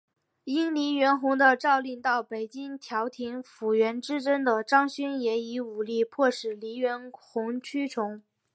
[0.45, 8.19] 应黎元洪的召令到北京调停府院之争的张勋也以武力迫使黎元洪屈从。